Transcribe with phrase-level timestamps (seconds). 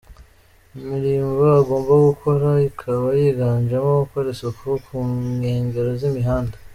[0.77, 4.95] Imirimbo agomba gukora ikaba yiganjemo gukora isuku ku
[5.37, 6.55] nkengero z’imihanda.